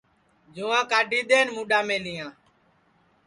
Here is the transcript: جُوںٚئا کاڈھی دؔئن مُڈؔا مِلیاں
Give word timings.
جُوںٚئا 0.53 0.81
کاڈھی 0.91 1.19
دؔئن 1.29 1.47
مُڈؔا 1.55 1.79
مِلیاں 1.87 2.31